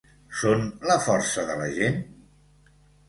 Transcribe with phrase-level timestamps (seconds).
[0.43, 2.01] Són ‘la força de la gent’?